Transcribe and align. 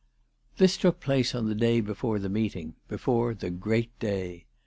This 0.57 0.77
took 0.77 0.99
place 0.99 1.35
on 1.35 1.47
the 1.47 1.53
day 1.53 1.79
before 1.79 2.17
the 2.17 2.27
meeting, 2.27 2.73
before 2.87 3.35
the 3.35 3.51
great 3.51 3.99
day. 3.99 4.47